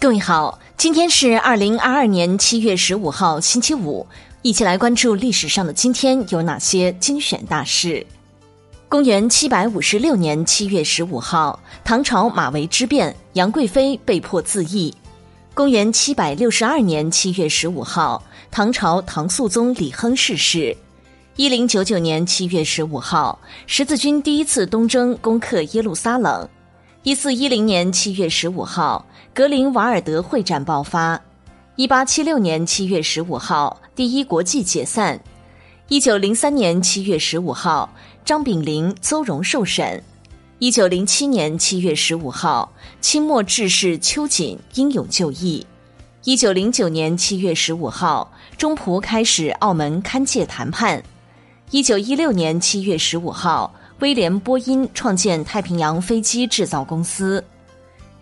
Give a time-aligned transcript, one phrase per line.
[0.00, 4.06] 各位好，今天是二零二二年七月十五号，星期五，
[4.40, 8.06] 一起来关注历史上的今天有哪些精选大事。
[8.88, 14.90] 公元七百五十六年七月十五号，唐朝马嵬之变，杨贵妃被迫自缢。
[15.52, 20.74] 公元七百六十二年七月十五号，唐朝唐肃宗李亨逝世。
[21.36, 26.48] 一零九九年七月十五号，十字军第一次东征，攻克耶路撒冷。
[27.02, 31.18] 一四一零年七月十五号，格林瓦尔德会战爆发。
[31.76, 35.18] 一八七六年七月十五号，第一国际解散。
[35.88, 37.88] 一九零三年七月十五号，
[38.22, 40.02] 张炳麟、邹容受审。
[40.58, 45.66] 一九零七年七月十五号，清末志士秋瑾英勇就义。
[46.24, 51.02] 一九零九年七月十五号，中葡开始澳门勘界谈判。
[51.70, 53.74] 一九一六年七月十五号。
[54.00, 57.42] 威廉·波音创建太平洋飞机制造公司。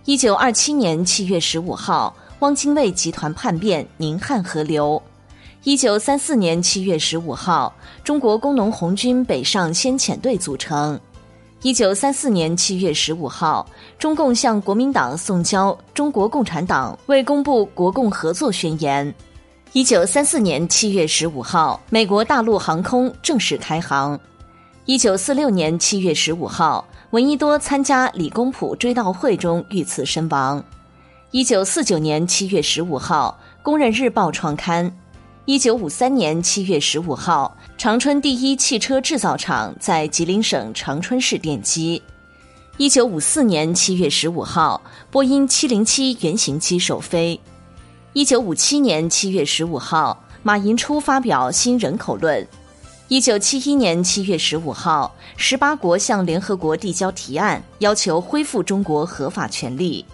[0.04, 5.00] 一九二七年七月十五号，汪精卫集团叛变，宁汉合流。
[5.62, 10.98] 一九三四年七月十五号，中国工农红军北上先遣队组成。
[11.62, 13.64] 一九三四年七月十五号，
[14.00, 19.06] 中共向国民党送交《中国共产党未公布国共合作宣言》。
[19.74, 24.18] 一九三四年七月十五号，美国大陆航空正式开航。
[24.88, 30.64] 一九四六年七月十五号，闻一多参加李公朴追悼会中遇刺身亡。
[31.30, 34.90] 一九四九年七月十五号，《工人日报》创刊。
[35.44, 42.02] 一九五三年七月十五号，长春第一汽车制造厂在吉林省长春市奠基。
[42.78, 44.80] 一九五四年七月十五号，
[45.10, 47.38] 波音七零七原型机首飞。
[48.14, 52.48] 一九五七年七月十五号，马寅初发表新人口论。
[53.08, 60.04] 一九七一年七月十五号，十八国向联合国递交提案，要求恢复中国合法权利。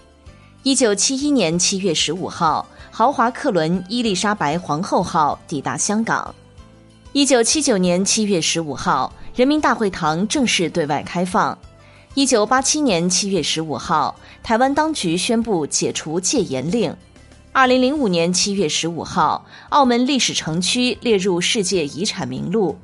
[0.63, 6.33] 一九七一年七月十五号，豪华客轮伊丽莎白皇后号抵达香港。
[7.13, 11.59] 一九七九年七月十五号，人民大会堂正式对外开放。
[12.15, 16.97] 一九八七年七月十五号，台湾当局宣布解除戒严令。
[17.57, 22.77] 二零零五年七月十五号，澳门历史城区列入世界遗产名录。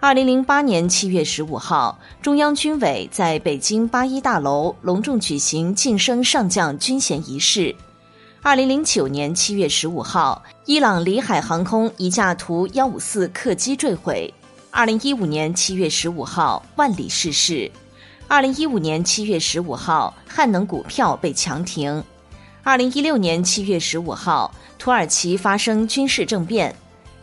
[0.00, 7.74] 二零零八年七月十五号，中央军委在北京八一大楼隆重举行晋升上将军衔仪式。
[8.42, 14.32] 二零零九年七月十五号，伊朗里海航空一架图幺五四客机坠毁。
[14.70, 17.70] 二零一五年七月十五号，万里逝世。
[18.28, 22.04] 二零一五年七月十五号，汉能股票被强停。
[22.64, 26.72] 二零一六年七月十五号，土耳其发生军事政变。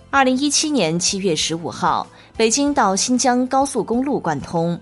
[0.09, 2.05] 二零一七年七月十五号，
[2.35, 4.77] 北京到新疆高速公路贯通。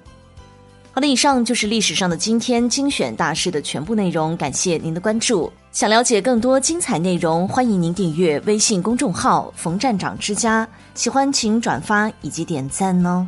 [0.91, 5.51] 好了，以上就是历史上的今天精选大事的全部内容，感谢您的关注。
[5.71, 10.67] 想了解更多精彩内容，欢迎您订阅微信公众号“冯站长之家”。
[10.95, 13.27] 喜欢请转发以及点赞哦。